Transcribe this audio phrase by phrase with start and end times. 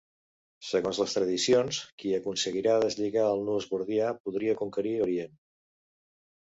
[0.69, 5.41] Segons les tradicions, qui aconseguira deslligar el nus gordià podria conquerir Orient.